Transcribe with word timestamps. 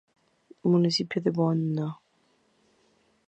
Municipio 0.63 1.21
de 1.21 1.29
Boone 1.29 1.75
No. 1.75 1.89